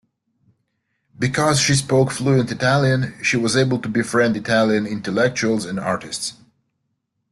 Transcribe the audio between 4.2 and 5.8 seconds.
Italian intellectuals and